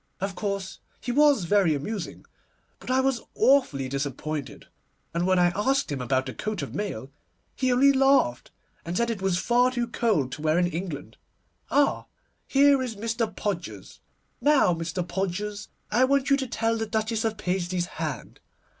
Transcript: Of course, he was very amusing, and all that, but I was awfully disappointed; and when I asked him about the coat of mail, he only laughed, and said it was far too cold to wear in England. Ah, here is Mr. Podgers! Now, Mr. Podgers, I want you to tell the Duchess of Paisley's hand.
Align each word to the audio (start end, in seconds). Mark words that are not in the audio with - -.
Of 0.19 0.33
course, 0.33 0.79
he 0.99 1.11
was 1.11 1.43
very 1.43 1.75
amusing, 1.75 2.25
and 2.25 2.25
all 2.25 2.25
that, 2.25 2.79
but 2.79 2.89
I 2.89 3.01
was 3.01 3.21
awfully 3.35 3.87
disappointed; 3.87 4.65
and 5.13 5.27
when 5.27 5.37
I 5.37 5.51
asked 5.55 5.91
him 5.91 6.01
about 6.01 6.25
the 6.25 6.33
coat 6.33 6.63
of 6.63 6.73
mail, 6.73 7.11
he 7.55 7.71
only 7.71 7.91
laughed, 7.93 8.49
and 8.83 8.97
said 8.97 9.11
it 9.11 9.21
was 9.21 9.37
far 9.37 9.69
too 9.69 9.85
cold 9.87 10.31
to 10.31 10.41
wear 10.41 10.57
in 10.57 10.65
England. 10.65 11.17
Ah, 11.69 12.07
here 12.47 12.81
is 12.81 12.95
Mr. 12.95 13.27
Podgers! 13.29 13.99
Now, 14.41 14.73
Mr. 14.73 15.07
Podgers, 15.07 15.67
I 15.91 16.05
want 16.05 16.31
you 16.31 16.37
to 16.37 16.47
tell 16.47 16.77
the 16.79 16.87
Duchess 16.87 17.23
of 17.23 17.37
Paisley's 17.37 17.85
hand. 17.85 18.39